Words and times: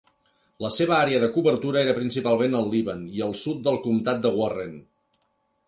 La 0.63 0.69
seva 0.77 0.95
àrea 0.99 1.19
de 1.23 1.29
cobertura 1.35 1.83
era 1.83 1.93
principalment 1.99 2.57
el 2.61 2.71
Líban 2.71 3.05
i 3.19 3.23
el 3.29 3.37
sud 3.43 3.63
del 3.69 3.81
comtat 3.87 4.27
de 4.27 4.35
Warren. 4.41 4.77